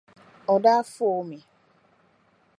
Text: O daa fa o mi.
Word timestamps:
O 0.53 0.55
daa 0.63 0.81
fa 0.93 1.05
o 1.19 1.21
mi. 1.29 1.39